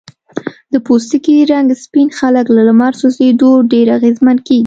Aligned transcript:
د 0.73 0.75
پوستکي 0.85 1.35
رنګ 1.51 1.69
سپین 1.83 2.07
خلک 2.19 2.45
له 2.55 2.61
لمر 2.67 2.93
سوځېدو 3.01 3.49
ډیر 3.71 3.87
اغېزمن 3.97 4.37
کېږي. 4.47 4.59